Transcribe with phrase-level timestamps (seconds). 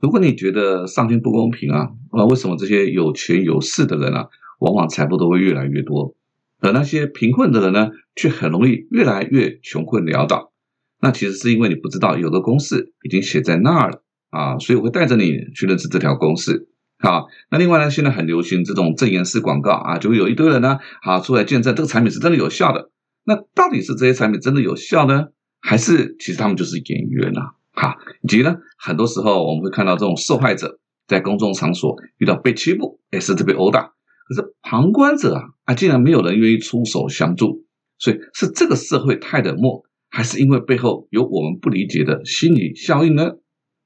[0.00, 4.28] 如果你觉得上天不公平啊，啊，为什么这些有权有势的人啊，
[4.60, 6.14] 往往财富都会越来越多，
[6.60, 10.52] 而那些贫困的人呢，却很容易越来越穷困潦倒？
[11.00, 16.68] 那其实是因为你不知道有个公式已经写在那儿了啊，所以我会带着你去认识这条公式。
[16.98, 22.90] 好，那另外呢，现在很流行这种证言式广告啊，就会有一堆人呢，好出来见证这个产品是真的有效的。
[23.24, 25.28] 那到底是这些产品真的有效呢，
[25.60, 27.40] 还是其实他们就是演员呢？
[27.76, 33.82] 哈，以及呢，很多时候我们会看到这种受害者在公众场所遇到被欺负，也，甚至被殴打，
[34.26, 37.64] 可是旁观者啊，啊，竟然没有人愿意出手相助，
[37.98, 43.32] 所以是这个社会太冷漠，还是因为背后有我们不理解的心理效应呢？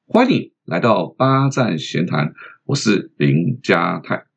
[0.07, 2.33] 欢迎来到八站闲谈，
[2.65, 4.30] 我是林家泰。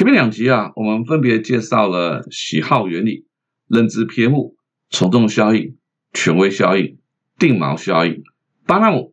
[0.00, 3.26] 前面两集啊，我们分别介绍了喜好原理、
[3.68, 4.56] 认知偏误、
[4.88, 5.76] 从众效应、
[6.14, 6.96] 权威效应、
[7.38, 8.22] 定锚效应、
[8.66, 9.12] 巴纳姆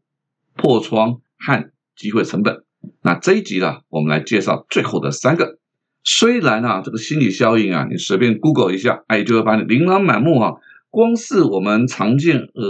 [0.56, 2.64] 破窗和机会成本。
[3.02, 5.60] 那这一集呢，我们来介绍最后的三个。
[6.06, 10.54] 虽然啊，这个心理效应啊，你随便 Google 一下，哎，就会把你琳琅满目啊。
[10.90, 12.66] 光是我们常见耳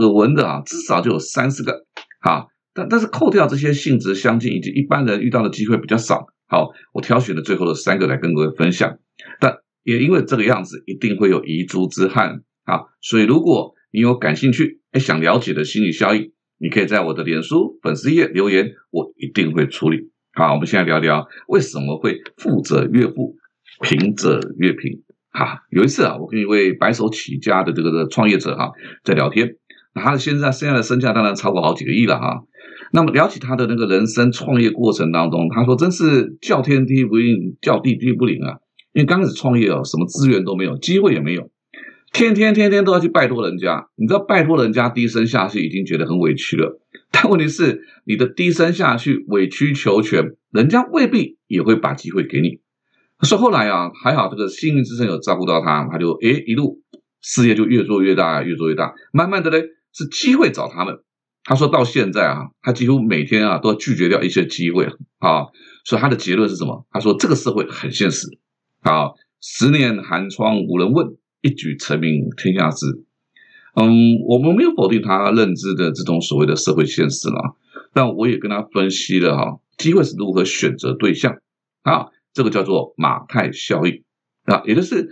[0.00, 1.84] 耳闻的啊，至少就有三四个。
[2.18, 6.26] 啊，但但是扣掉这些性质相近以及一般人遇到的机会比较少。
[6.50, 8.98] 好，我挑选了最后的三个来跟各位分享，
[9.38, 12.80] 但也因为这个样子，一定会有遗珠之憾啊。
[13.00, 20.10] 所以如果你有感兴趣，哎，想了解的心理效应，你可以在我的脸书粉丝页留言，我一定会处理。
[20.32, 23.36] 好，我们现在聊聊为什么会富者越富，
[23.82, 25.04] 贫者越贫。
[25.30, 28.72] 哈，有一次啊，我跟一位白手起家的这个创业者哈
[29.04, 29.56] 在聊天，
[29.94, 32.42] 他现在现在的身价当然超过好几个亿了哈。
[32.92, 38.58] 那么聊起他的那个人生创业过程当中，他说真是叫天地不应，叫地地不灵啊！
[38.92, 41.50] 因为刚开始创业哦，什么资源都没有，机会也没有，
[42.12, 43.88] 天天天天都要去拜托人家。
[43.94, 46.80] 你知道拜托人家低声下气，已经觉得很委屈了。
[47.12, 52.58] 但问题是，你的低声下气、委曲求全，人家未必也会把机会给你。
[53.22, 56.82] 说后来啊，还好这个幸运之神有照顾到他，他就诶一路
[57.20, 58.94] 事业就越做越大，越做越大。
[59.12, 59.58] 慢慢的呢，
[59.92, 60.98] 是机会找他们。
[61.42, 64.84] 他说到现在啊，他几乎每天啊都要拒绝掉一些机会
[65.18, 65.46] 啊，
[65.84, 66.86] 所以他的结论是什么？
[66.90, 68.26] 他说这个社会很现实
[68.82, 72.86] 啊，十年寒窗无人问，一举成名天下知。
[73.74, 77.56] 嗯，我们没有否定他认知的这种所谓的社会现实了，
[77.94, 81.38] 但我也跟他分析了哈，机会是如何选择对象
[81.82, 84.02] 啊，这个叫做马太效应
[84.44, 85.08] 啊，也就是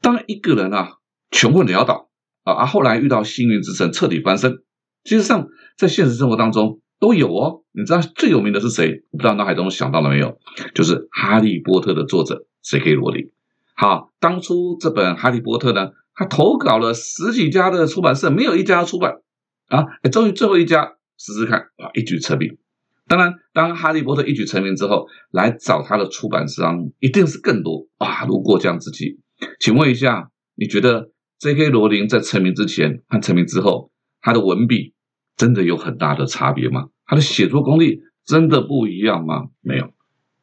[0.00, 0.94] 当一个人啊
[1.30, 2.08] 穷困潦倒
[2.44, 4.62] 啊，后来遇到幸运之神彻底翻身。
[5.06, 5.46] 其实上，
[5.78, 7.62] 在现实生活当中都有哦。
[7.70, 9.04] 你知道最有名的是谁？
[9.12, 10.36] 不知道脑海中想到了没有？
[10.74, 12.94] 就是《哈利波特》的作者 J.K.
[12.94, 13.30] 罗琳。
[13.76, 19.20] 好，当初这本《哈利波特》呢，他投稿了十几家的出版社，没有一家出版
[19.68, 19.84] 啊。
[20.10, 22.58] 终于最后一家试试看，哇，一举成名。
[23.06, 29.18] 当然，当《哈利波特》一举成名之后，来找他的出版商一定是更多啊，如过江之鲫。
[29.60, 31.68] 请问一下，你觉得 J.K.
[31.68, 34.95] 罗琳在成名之前和成名之后，他的文笔？
[35.36, 36.86] 真的有很大的差别吗？
[37.06, 39.48] 他的写作功力真的不一样吗？
[39.60, 39.90] 没有，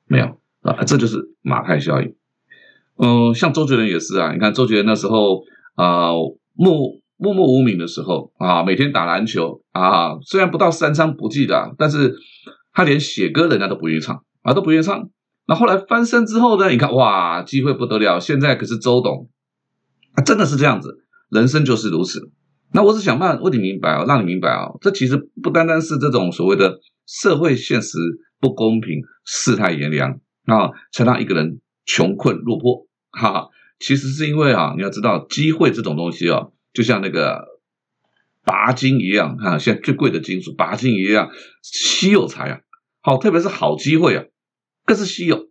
[0.08, 2.16] 没有啊，这就是马太效应。
[2.98, 5.44] 嗯，像周杰伦也是啊，你看周杰伦那时候
[5.76, 6.12] 啊，
[6.54, 6.78] 默
[7.18, 12.16] 默默无名的时候啊，每天打篮球啊，虽然不到三餐不记的，但是
[12.72, 15.10] 他连写歌人家都不愿意唱啊，都不愿意唱。
[15.46, 16.70] 那后来翻身之后呢？
[16.70, 19.30] 你看哇，机会不得了，现在可是周董，
[20.14, 22.32] 啊，真的是这样子，人生就是如此。
[22.76, 28.00] 那我是想办法问你明白哦，让你明白哦，这其实不单单是这种所谓的社会现实
[28.40, 32.88] 不公平、世态炎凉啊，才让一个人穷困落魄。
[33.12, 37.46] 哈哈，其实是因为啊，你要知道机会这种东西啊，就像那个
[38.44, 41.30] 钯金一样啊，现在最贵的金属钯金一样
[41.62, 42.62] 稀有才啊，
[43.02, 44.24] 好，特别是好机会啊，
[44.86, 45.48] 更是稀有。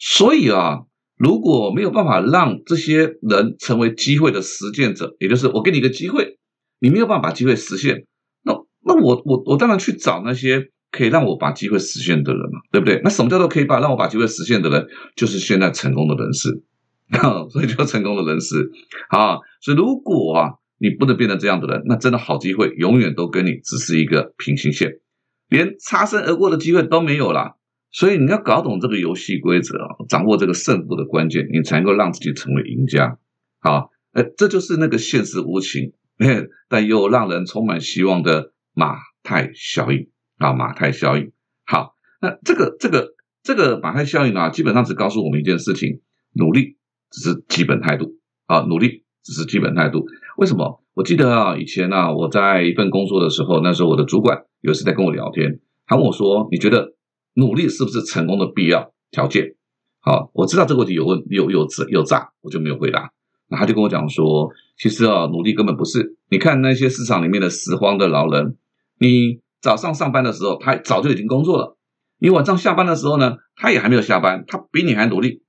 [0.00, 0.80] 所以啊，
[1.16, 6.36] 如果没有办法让这些人成为机会的实践者，也就是我给你一个机会。
[6.84, 8.04] 你没有办法把机会实现，
[8.42, 8.52] 那
[8.84, 13.00] 那我我我当然去找那些可以让我把机会实现的人嘛，对不对？
[13.02, 14.86] 那什么叫做可以把让我把机会实现的人？
[15.16, 16.62] 就是现在成功的人士，
[17.50, 18.70] 所以叫成功的人士
[19.08, 19.38] 啊。
[19.62, 25.00] 所以如果啊你不能变成这样的人，那真的好机会永远都跟你只是一个平行线，
[25.48, 27.56] 连擦身而过的机会都没有了。
[27.92, 33.16] 所以你要搞懂这个游戏规则，掌握这个胜负的关键，你才能够让自己成为赢家。
[33.60, 35.94] 好，呃，这就是那个现实无情。
[36.68, 40.08] 但又让人充满希望的马太效应
[40.38, 41.32] 啊，马太效应。
[41.66, 46.00] 好，那这个这个这个马太效应啊，基本上只告诉我们一件事情：
[46.32, 46.76] 努力
[47.10, 48.16] 只是基本态度
[48.46, 50.06] 啊，努力只是基本态度。
[50.36, 50.82] 为什么？
[50.94, 56.94] 我记得啊，以前啊，我在一份工作的时候，那时候我的主管有一次在跟我聊天，他问我说：“你觉得
[57.34, 59.56] 努力是不是成功的必要条件？”
[59.98, 63.10] 好，我知道这个问题有问有有有有诈，我就没有回答。
[63.48, 66.16] 那他就跟我讲说，其实啊，努力根本不是。
[66.30, 68.56] 你看那些市场里面的拾荒的老人，
[68.98, 71.76] 你早上上班的时候，他早就已经工作了；
[72.18, 75.42] 你晚上下班的时候呢，他也还没有下班，他比你还努力，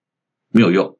[0.49, 0.97] 没有用，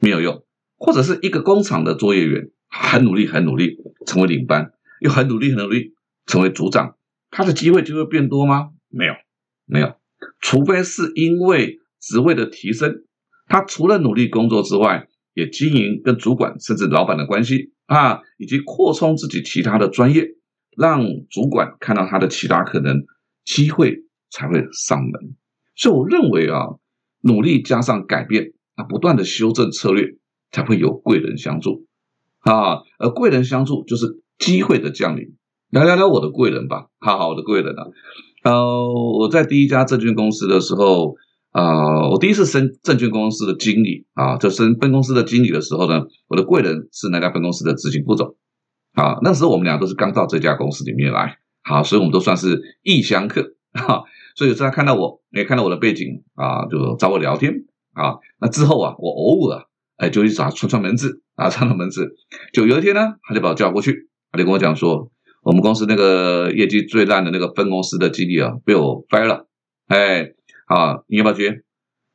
[0.00, 0.44] 没有用。
[0.76, 3.76] 或者是一个工厂的作业员，很努力，很努力，
[4.06, 5.94] 成为领班，又很努力，很努力，
[6.26, 6.96] 成为组长，
[7.30, 8.70] 他的机会就会变多吗？
[8.88, 9.14] 没有，
[9.64, 9.94] 没有，
[10.40, 11.80] 除非是因为。
[11.98, 13.02] 职位的提升，
[13.48, 20.26] 他除了努力工作之外，也经营跟主管甚至老板的关系啊，以及扩充自己其他的专业，
[20.78, 23.04] 让主管看到他的其他可能
[23.44, 23.98] 机会
[24.30, 25.36] 才会上门。
[25.76, 26.68] 所以我认为啊，
[27.20, 30.16] 努力加上改变啊，不断的修正策略，
[30.52, 31.86] 才会有贵人相助
[32.38, 32.78] 啊。
[32.98, 35.36] 而贵人相助就是机会的降临。
[35.68, 37.84] 聊聊聊我的贵人吧，哈哈我的贵人啊。
[38.42, 41.14] 呃，我在第一家证券公司的时候。
[41.56, 48.36] 啊，我第一次升证券公司的经理啊，就升分公司的经理的时候呢，我的贵人是那家分公司的执行副总
[48.92, 49.16] 啊。
[49.22, 54.02] 那时候我们俩都是刚到这家公司里面来，好，所以我们都算是异乡客哈。
[54.36, 57.54] 所以有时候他看到我，也看到我的背景啊，就找我聊天
[57.94, 58.16] 啊。
[58.38, 59.64] 那之后啊，我偶尔
[59.96, 62.06] 哎就去找他串串门子啊，串串门子。
[62.52, 65.10] 就有一天呢，他就把我叫过去，他就跟我讲说，
[65.42, 69.46] 我们公司那个业绩最烂的那个分公司的经理啊，被我 fire 了，
[69.86, 70.32] 哎。
[70.66, 71.62] 啊，你要不要接？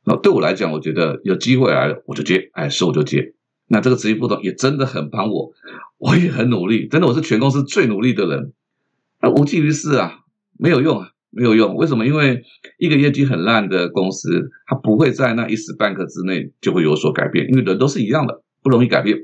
[0.04, 3.34] 那对我来讲，我觉得有机会来了，我就接，哎，是我就接。
[3.68, 5.52] 那这个执行副总也真的很帮我，
[5.96, 8.52] 我也很努力，真的我是全公司最努力的人。
[9.20, 10.18] 那无济于事啊，
[10.58, 11.76] 没有用啊，没有用。
[11.76, 12.04] 为什么？
[12.04, 12.42] 因为
[12.78, 19.16] 一个业绩很烂的公司，它不会在那一时半刻之内就会有所改变，因为人都是一样的，不容易改变。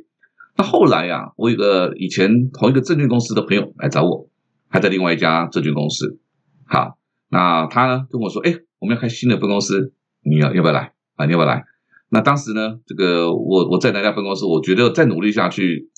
[0.56, 4.31] 那后来呀，我有个以前同一个证券公司的朋友来找我，
[4.69, 6.20] 还在另外一家证券公司。
[6.66, 6.96] 好，
[7.28, 8.54] 那他呢跟我说，哎。
[8.78, 9.92] 我们要开新的分公司，
[10.22, 11.26] 你要要不要来啊？
[11.26, 11.64] 你要不要来？
[12.10, 15.90] 那当时呢，这个我我在那家分公司，我觉得再努力下去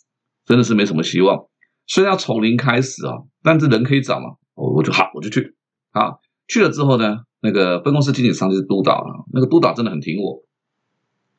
[0.45, 1.47] 真的是没什么希望。
[1.87, 5.55] 虽然要从零开始啊，但是人可以找嘛，我我就好，我就去。
[5.93, 10.43] 好，去了之后呢，那个分公司经理上去督导了，那个督导真的很挺我。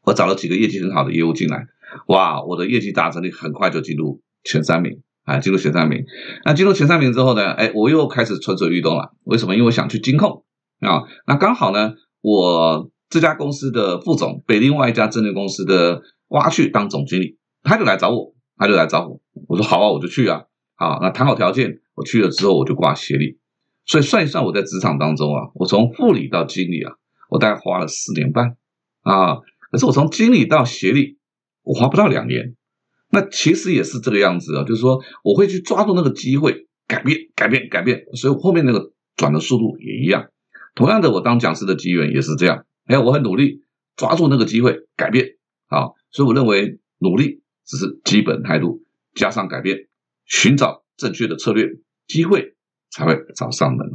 [0.04, 1.66] 我找了几个业绩很好的业务进来，
[2.08, 6.06] 哇，我的业绩达成率很快就进入前三名啊，进入前三名。
[6.46, 9.14] 那进入前三名之后呢，哎，我又开始蠢蠢欲动了。
[9.24, 9.54] 为什么？
[9.56, 10.44] 因为我想去金控。
[10.82, 20.44] 啊，那刚好呢，我这家公司的副总被另外一家证券公司的挖去当总经理，他就来找我，他就来找我，我说好啊，我就去啊，
[20.76, 23.38] 好，那谈好条件，我去了之后我就挂协理，
[23.86, 26.94] 所以算一算我在职场当中啊，我从副理到经理啊，
[27.30, 28.58] 我大概花了四年半
[29.02, 29.36] 啊，
[29.72, 31.20] 可是我从经理到协理，
[31.62, 32.56] 我花不到两年，
[33.12, 40.26] 那其实也是这个样子啊，就是说我会去抓住那个机会，改变，改变，改变，所以后面那个转的速度也一样。
[40.76, 42.66] 同样的，我当讲师的机缘也是这样。
[42.86, 43.62] 哎，我很努力
[43.96, 45.36] 抓住那个机会改变
[45.68, 48.84] 啊，所以我认为努力只是基本态度，
[49.14, 49.88] 加上改变，
[50.26, 51.68] 寻找正确的策略，
[52.08, 52.56] 机会
[52.90, 53.88] 才会找上门。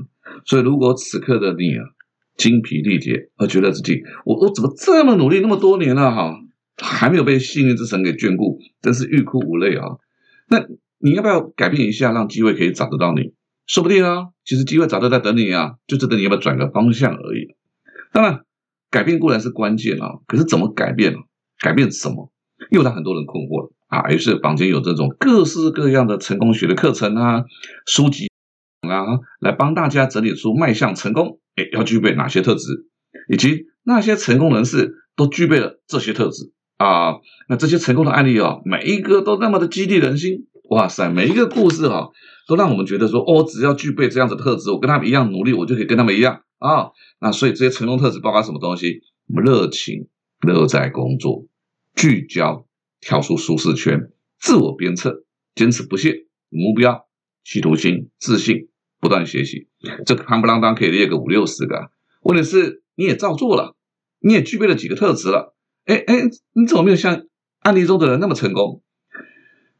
[0.44, 1.84] 所以，如果此刻的你啊
[2.36, 6.38] 精疲力竭，而觉得自己我我怎么这么努力那么多年了哈，
[6.76, 9.96] 还没有被幸运之神给眷顾，真是欲哭无泪啊！
[10.48, 10.64] 那
[10.98, 13.32] 你要不要改变一下，让机会可以找得到你？
[13.66, 17.56] 说不定啊，其实机会早就在等你啊，就等你要不要转个方向而已。
[18.12, 18.40] 当然，
[18.90, 21.14] 改变固然是关键啊，可是怎么改变？
[21.58, 22.32] 改变什么？
[22.70, 24.08] 又让很多人困惑了啊。
[24.10, 27.44] 于是坊间有这种各式各样的成功学的课程啊、
[27.86, 28.30] 书籍
[28.82, 29.04] 啊，
[29.40, 32.86] 来帮大家整理出迈向成功，哎，要具备哪些特质，
[33.28, 37.16] 以及那些成功人士都具备了这些特质啊。
[37.48, 40.46] 那这些成功的案例啊，每一个都那么的激励人心。
[40.68, 42.10] 哇塞，每一个故事哈。
[42.48, 46.92] 都让我们觉得说，哦，只要具备这样的特质，我跟他们一样努力，我就可以跟他们一样啊。
[47.20, 49.00] 那所以这些成功特质包括什么东西？
[49.26, 50.06] 热情、
[50.46, 51.44] 乐在工作、
[51.96, 52.64] 聚焦、
[53.00, 55.24] 跳出舒适圈、自我鞭策、
[55.56, 57.08] 坚持不懈、目标、
[57.44, 58.68] 企图心、自信、
[59.00, 59.66] 不断学习。
[60.04, 61.90] 这个夯不啷当可以列个五六十个。
[62.22, 63.74] 问题是你也照做了，
[64.20, 65.56] 你也具备了几个特质了。
[65.86, 67.24] 哎哎，你怎么没有像
[67.62, 68.84] 案例中的人那么成功？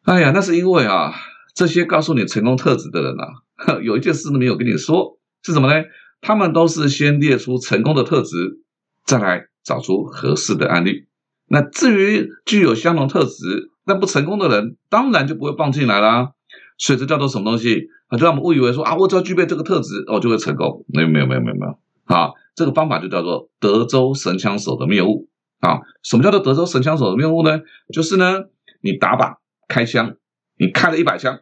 [0.07, 1.13] 哎呀，那是因为啊。
[1.55, 5.83] 这些告诉你成功特质的人啊， 有一件事都没有跟你说，是什么呢？
[6.21, 8.61] 他们都是先列出成功的特质，
[9.07, 11.07] 再来找出合适的案例。
[11.49, 16.33] 那至于具有相同特质但不成功的人，当然就不会放进来啦。
[16.77, 17.89] 所以这叫做什么东西？
[18.09, 20.85] 啊，就让我们误以为说啊，我只要具备这个特质，哦，就会成功。
[20.89, 21.79] 没有，没有，没有，没有，没有。
[22.05, 25.31] 啊，这个方法就叫做德州神枪手的谬误。
[25.61, 27.61] 啊，什么叫做德州神枪手的谬误呢？
[27.95, 28.45] 就是呢，
[28.83, 29.37] 你打靶
[29.69, 30.17] 开枪，
[30.59, 31.41] 你开了一百枪，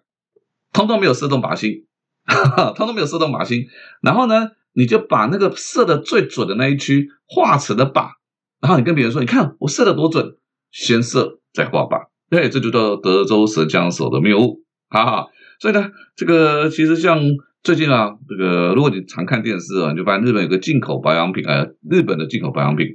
[0.72, 1.86] 通通没有射中靶心，
[2.76, 3.66] 通通没有射中靶心。
[4.02, 8.10] 然后呢，你就把那个射的最准的那一区画成了靶，
[8.60, 10.36] 然后你跟别人说，你看我射的多准，
[10.70, 12.08] 先射再画靶。
[12.30, 14.64] 对，这就叫德州神枪手的谬误。
[14.88, 15.26] 哈哈，
[15.60, 17.20] 所以呢，这个其实像。
[17.64, 22.86] 最近啊，这个如果你常看电视啊，你就发现日本有个进口保养品，呃，日本的进口保养品，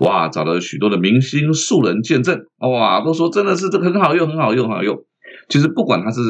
[0.00, 5.04] 哇，找了许多的明星素人见证，哇，都说真的是这个很好用，很好用，很好用。
[5.50, 6.22] 其实不管他是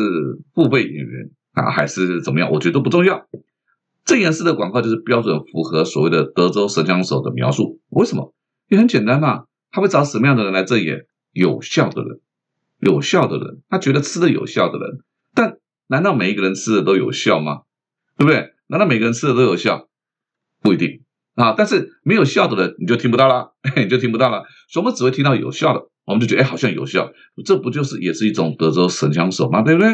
[0.53, 3.25] 付费演员啊，还是怎么样，我觉得都不重要。
[4.05, 7.79] 这件事的广告就是标准符合所谓的德州神枪手的描述。
[7.91, 8.35] 为什么？
[8.69, 11.07] 也很简单嘛，他会找什么样的人来证演？
[11.31, 12.19] 有效的人，
[12.81, 14.99] 有效的人，他觉得吃的有效的人。
[15.37, 17.61] 但难道每一个人吃的都有效吗？
[18.17, 18.53] 对不对？
[18.69, 19.89] 难道每个人吃的都有效？
[20.63, 21.03] 不一定
[21.35, 21.55] 啊。
[21.57, 24.45] 但是没有效的人，你就听不到了，你就听不到了。
[24.69, 27.13] 所以我们只会听到有效的，我们就觉得哎，好像有效。
[27.45, 29.63] 这不就是也是一种德州神枪手吗？
[29.63, 29.89] 对不对？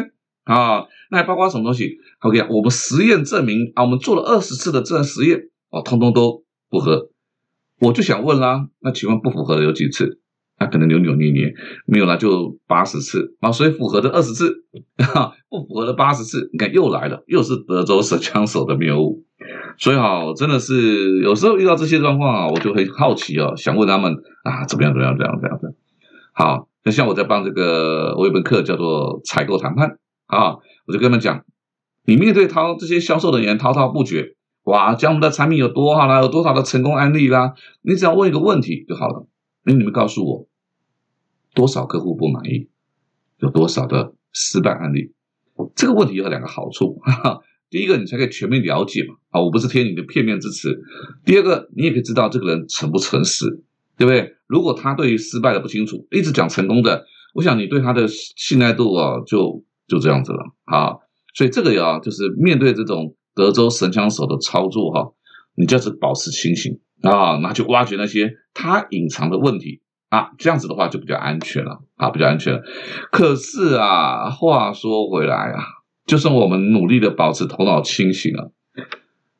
[0.45, 7.09] 啊，那还包括什么东西？OK，我们实验证明啊，我们做了二十次的这实验，啊，通通都不合。
[7.79, 10.21] 我就想问啦，那请问不符合的有几次？
[10.57, 11.53] 他可能扭扭捏捏，
[11.85, 14.63] 没有了就八十次啊，所以符合的二十次，
[14.97, 19.23] 哈 不符合的八十次，你看又来了，又是德州手枪手的谬误。
[19.77, 25.75] 所以哈，真的是有时候遇到这些状况啊，我就会好奇哦，想问他们啊，怎么样怎么样怎么样怎么样。
[26.33, 30.55] 好，那像我在帮这个，我有本课叫做采购谈判啊，
[30.87, 31.43] 我就跟他们讲，
[32.05, 39.27] 你面对涛这些销售人员滔滔不绝，哇，讲我们的产品有多好啦，有多少的成功案例啦，你只要问一个问题就好了。
[39.63, 40.47] 那你们告诉我，
[41.53, 42.69] 多少客户不满意？
[43.39, 45.13] 有多少的失败案例？
[45.75, 47.39] 这个问题有两个好处哈。
[47.69, 49.15] 第一个，你才可以全面了解嘛。
[49.29, 50.79] 啊，我不是贴你的片面之词。
[51.25, 53.63] 第二个，你也可以知道这个人诚不诚实，
[53.97, 54.35] 对不对？
[54.47, 60.97] 如果他对于失败的不清楚，一直讲成功的，我想你对他的信赖度啊，就就这样子了啊。
[61.33, 65.11] 所以这个呀，就是面对这种德州神枪手的操作哈，
[65.55, 66.79] 你就是保持清醒。
[67.03, 72.61] 啊，那去挖掘那些他隐藏的问题啊，这样子的话就比较安全了啊，比较安全了。
[73.11, 75.63] 可是啊，话说回来啊，
[76.05, 78.53] 就算我们努力的保持头脑清醒了，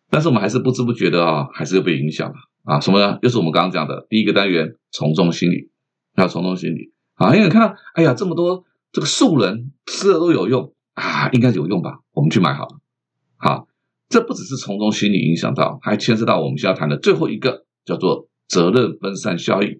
[0.10, 2.79] 但是我们还是不知不觉的啊，还是被影响了啊。
[2.82, 3.17] 什么呢？
[3.22, 5.72] 又是我们刚刚讲的第一个单元从众心理，
[6.15, 7.34] 还有从众心理啊。
[7.34, 12.00] 因为你看，哎呀，这么多这个素人吃了都有用啊，应该有用吧？
[12.12, 12.75] 我们去买好了，
[13.38, 13.67] 好。
[14.13, 19.79] 这不只是从中心理影响到，还牵涉到我们需要谈的最后一个，叫做责任分散效应。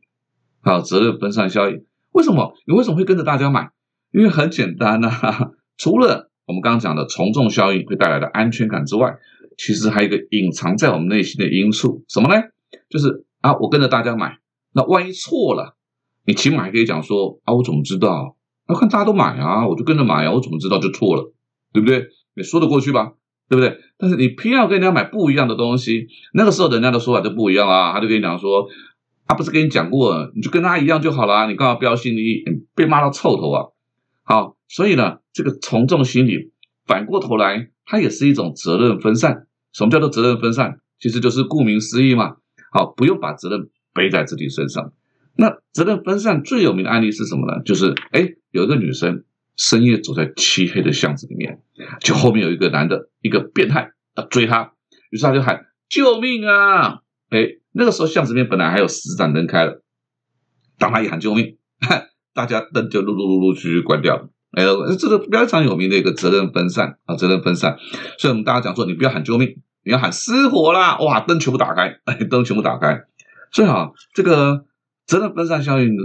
[0.64, 3.70] 好，责任分散效应，为什么你为什么会跟着大家买？
[4.12, 9.18] 因为很简单呐，除了我们刚刚讲的从众效应会带来的安全感之外，
[9.56, 12.42] 其实还有一个隐藏在我们内心的因素，什么呢？
[12.90, 14.40] 就是啊，我跟着大家买，
[14.74, 15.76] 那万一错了，
[16.26, 18.36] 你起码还可以讲说啊，我怎么知道？
[18.68, 21.32] 要看大家都买啊，我就跟着买啊，我怎么知道就错了？
[21.72, 22.08] 对不对？
[22.36, 23.12] 你说得过去吧？
[23.50, 23.78] 对不对？
[23.98, 28.68] 但是你偏要跟人家买不一样的东西，那个时候人家的说法就不一样啊，他就跟你讲说，
[29.28, 32.44] 他不是跟你讲过，你就跟他一样就好了，你干嘛标新立异？
[32.76, 33.66] 被骂到臭头啊！
[34.24, 36.52] 好，所以呢，这个从众心理
[36.86, 39.48] 反过头来，它也是一种责任分散。
[39.72, 40.80] 什么叫做责任分散？
[41.00, 42.38] 其实就是顾名思义嘛。
[42.72, 44.92] 好，不用把责任背在自己身上。
[45.36, 47.62] 那责任分散最有名的案例是什么呢？
[47.64, 49.24] 就是哎，有一个女生。
[49.56, 51.62] 深夜走在漆黑的巷子里面，
[52.00, 54.74] 就后面有一个男的，一个变态啊追他，
[55.12, 57.02] 于是他就喊救命啊！
[57.30, 59.84] 哎，那个时候巷子里面本来还有十盏灯开了，
[60.80, 61.58] 当他一喊救命，
[62.34, 64.30] 大家灯就陆陆陆陆续续关掉了。
[64.54, 64.64] 哎，
[64.98, 67.78] 这个非常有名的一个责任分散啊，责任分散。
[68.18, 70.98] 所以我们大家讲说，你不要喊救命，你要喊失火啦！
[71.00, 73.04] 哇，灯全部打开，灯全部打开。
[73.52, 74.66] 所以啊，这个
[75.06, 75.96] 责任分散效应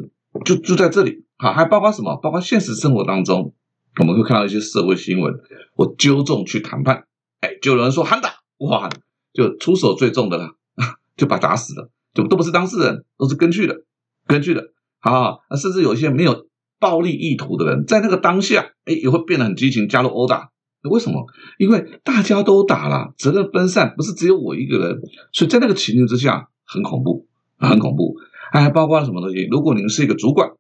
[0.45, 1.25] 就就在这里。
[1.41, 2.17] 好，还包括什么？
[2.17, 3.55] 包括现实生活当中，
[4.01, 5.33] 我们会看到一些社会新闻。
[5.77, 7.05] 我纠众去谈判，
[7.41, 8.91] 哎，就有人说喊打，哇，
[9.33, 10.51] 就出手最重的了，
[11.17, 13.83] 就把打死了，就都不是当事人，都是根据的，
[14.27, 14.73] 根据的。
[14.99, 16.49] 啊，甚至有一些没有
[16.81, 20.51] 暴力意图的人，在那个当下，哎，也会变得很激情，加入殴打。
[20.91, 21.25] 为什么？
[21.57, 25.01] 因为大家都打了，责任分散，不是只有我一个人，
[25.33, 27.29] 所以在那个情境之下，很恐怖，
[27.59, 28.17] 很恐怖。
[28.51, 29.47] 还包括什么东西？
[29.49, 30.51] 如果您是一个主管。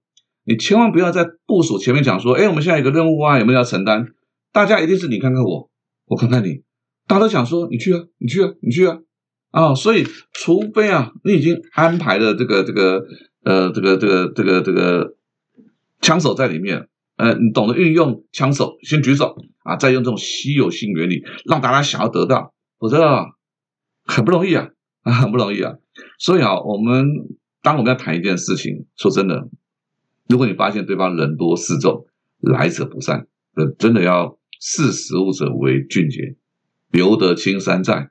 [0.48, 4.06] 你千万不要在部署前面讲说，哎，我们现在有个任务啊，有没有要承担？
[4.50, 5.70] 大家一定是你看看我，
[6.06, 6.62] 我看看你，
[7.06, 8.98] 大家都想说你去啊，你去啊，你去啊，
[9.50, 13.04] 啊，所以除非啊，你已经安排了这个这个
[13.44, 15.16] 呃这个这个这个这个
[16.00, 23.26] 枪手在里面，呃，你懂得运用枪手，先举手啊，再用这种稀有性原理让大家想要得到，否则
[24.06, 24.68] 很不容易啊，
[25.02, 25.74] 啊， 很不容易啊。
[26.18, 27.04] 所以啊，我们
[27.60, 29.46] 当我们要谈一件事情，说真的，
[30.28, 32.06] 如果你发现对方人多势众，
[32.40, 36.36] 来者不善，呃，真的要视时务者为俊杰，
[36.90, 38.10] 留得青山在，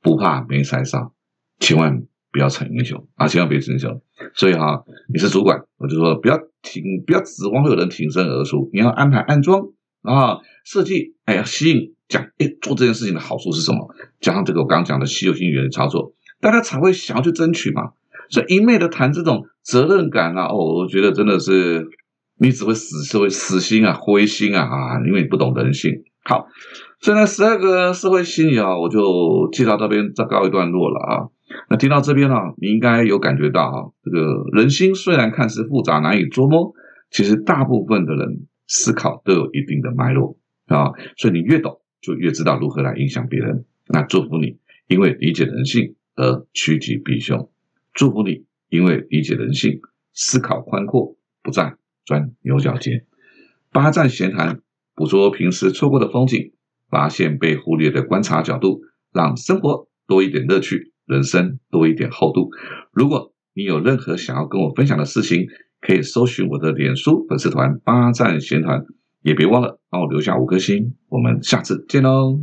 [0.00, 1.12] 不怕没柴烧，
[1.58, 4.00] 千万不要逞英雄啊，千万别逞英雄。
[4.34, 9.60] 所以哈， 你是主管，我就说不要挺，不要指望会有人挺身而出，你要安排安装
[10.02, 13.94] 啊，设计，哎呀，吸引讲，哎，做这件事情的好处是什么？
[14.20, 17.92] 加上这个我刚刚讲的稀有性原理操作，大家才会想要去争取嘛。
[18.30, 21.86] 所以一昧的谈这种责任感啊，哦，我觉得真的是
[22.38, 26.02] 你只会死，社会死心啊，灰心啊啊，因为你不懂人性。
[26.24, 26.46] 好，
[27.00, 31.28] 现在十二个社会心理啊，我就介绍这边再告一段落了啊。
[31.70, 36.74] 那听到这边呢，你应该有感觉到哈，这个人心虽然看似复杂难以捉摸，
[37.10, 40.92] 其实大部分的人思考都有一定的脉络啊。
[41.16, 43.64] 所以你越懂，就越知道如何来影响别人。
[43.86, 47.48] 那祝福你，因为理解人性而趋吉避凶。
[47.98, 49.80] 祝福你，因为理解人性，
[50.12, 51.74] 思考宽阔，不再
[52.06, 53.04] 钻牛角尖。
[53.72, 54.60] 八站闲谈，
[54.94, 56.52] 捕捉平时错过的风景，
[56.88, 60.92] 发现被忽略的观察角度，让生活多一点乐趣。
[61.06, 62.50] 人生多一点厚度。
[62.92, 65.48] 如果你有任何想要跟我分享的事情，
[65.80, 68.84] 可以搜寻我的脸书粉丝团“八站闲谈”，
[69.22, 70.94] 也别忘了帮我留下五颗星。
[71.08, 72.38] 我们下次见喽！